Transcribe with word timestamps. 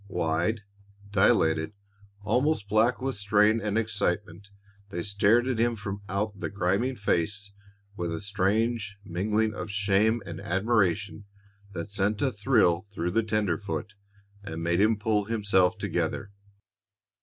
Wide, 0.07 0.61
dilated, 1.11 1.73
almost 2.23 2.67
black 2.67 3.01
with 3.03 3.15
strain 3.17 3.61
and 3.61 3.77
excitement, 3.77 4.49
they 4.89 5.03
stared 5.03 5.45
at 5.47 5.59
him 5.59 5.75
from 5.75 6.01
out 6.09 6.39
the 6.39 6.49
grimy 6.49 6.95
face 6.95 7.51
with 7.95 8.11
a 8.11 8.19
strange 8.19 8.97
mingling 9.05 9.53
of 9.53 9.69
shame 9.69 10.23
and 10.25 10.41
admiration 10.41 11.25
that 11.73 11.91
sent 11.91 12.19
a 12.23 12.31
thrill 12.31 12.87
through 12.91 13.11
the 13.11 13.21
tenderfoot 13.21 13.93
and 14.43 14.63
made 14.63 14.81
him 14.81 14.97
pull 14.97 15.25
himself 15.25 15.77
together. 15.77 16.31